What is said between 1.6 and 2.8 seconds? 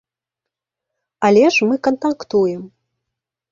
мы кантактуем.